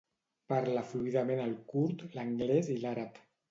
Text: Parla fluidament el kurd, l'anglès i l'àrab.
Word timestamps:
Parla 0.53 0.81
fluidament 0.93 1.43
el 1.45 1.53
kurd, 1.75 2.03
l'anglès 2.19 2.73
i 2.79 2.81
l'àrab. 2.83 3.25